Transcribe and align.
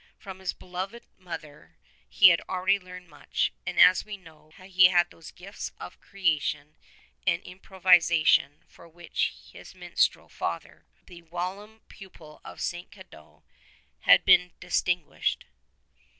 From 0.17 0.39
his 0.39 0.51
beloved 0.51 1.05
mother 1.15 1.77
he 2.09 2.29
had 2.29 2.41
already 2.49 2.79
learned 2.79 3.07
much, 3.07 3.53
and, 3.67 3.79
as 3.79 4.03
we 4.03 4.17
know, 4.17 4.49
he 4.63 4.85
had 4.87 5.11
those 5.11 5.29
gifts 5.29 5.71
of 5.79 5.99
creation 6.01 6.75
and 7.27 7.43
improvisation 7.43 8.63
for 8.67 8.89
which 8.89 9.31
his 9.53 9.75
minstrel 9.75 10.27
father, 10.27 10.87
the 11.05 11.21
whilom 11.21 11.81
pupil 11.87 12.41
of 12.43 12.61
St. 12.61 12.89
Cadoc, 12.89 13.43
had 13.99 14.25
been 14.25 14.53
distin 14.59 15.05
guished. 15.05 15.43